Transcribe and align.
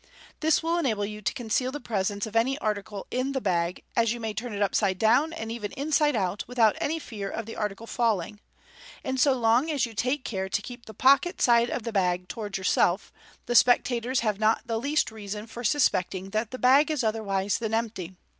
This 0.39 0.63
will 0.63 0.79
enable 0.79 1.05
you 1.05 1.21
to 1.21 1.31
conceal 1.31 1.71
the 1.71 1.79
presence 1.79 2.25
of 2.25 2.35
any 2.35 2.57
article 2.57 3.05
in 3.11 3.33
the 3.33 3.39
bag, 3.39 3.83
as 3.95 4.11
you 4.11 4.19
may 4.19 4.33
turn 4.33 4.51
it 4.51 4.59
upside 4.63 4.97
down, 4.97 5.31
and 5.31 5.51
even 5.51 5.71
inside 5.73 6.15
out, 6.15 6.43
MODERN 6.47 6.63
MAGIC. 6.63 6.79
327 6.79 6.81
without 6.81 6.81
any 6.81 6.97
fear 7.37 7.39
of 7.39 7.45
the 7.45 7.55
article 7.55 7.85
falling; 7.85 8.39
and 9.03 9.19
so 9.19 9.33
long 9.33 9.69
as 9.69 9.85
you 9.85 9.93
take 9.93 10.25
care 10.25 10.49
to 10.49 10.61
keep 10.63 10.87
the" 10.87 10.93
pocket" 11.11 11.39
side 11.39 11.69
of 11.69 11.83
the 11.83 11.93
bag 11.93 12.27
towards 12.27 12.57
yourself, 12.57 13.13
the 13.45 13.53
spectator! 13.53 14.11
have 14.21 14.39
not 14.39 14.65
the 14.65 14.79
least 14.79 15.11
reason 15.11 15.45
for 15.45 15.63
suspecting 15.63 16.31
that 16.31 16.49
the 16.49 16.57
bag 16.57 16.89
is 16.89 17.03
otherwise 17.03 17.59
than 17.59 17.75
empty. 17.75 18.15